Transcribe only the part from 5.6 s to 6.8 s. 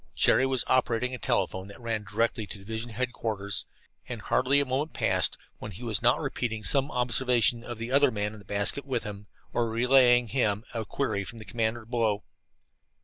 he was not repeating